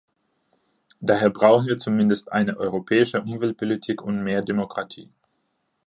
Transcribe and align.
Daher 0.99 1.29
brauchen 1.29 1.67
wir 1.67 1.77
zumindest 1.77 2.31
eine 2.31 2.57
europäische 2.57 3.21
Umweltpolitik 3.21 4.01
und 4.01 4.23
mehr 4.23 4.41
Demokratie. 4.41 5.11